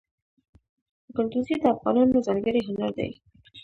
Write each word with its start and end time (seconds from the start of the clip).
ګلدوزي 1.15 1.55
د 1.61 1.63
افغانانو 1.75 2.25
ځانګړی 2.27 2.61
هنر 2.67 2.91
دی. 2.97 3.11